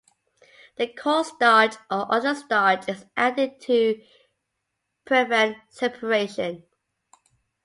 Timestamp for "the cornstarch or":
0.77-2.11